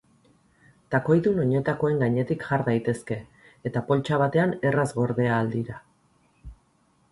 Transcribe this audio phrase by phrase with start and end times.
[0.95, 3.19] Takoidun oinetakoen gainetik jar daitezke
[3.71, 5.81] eta poltsa batean erraz gorde ahal dira.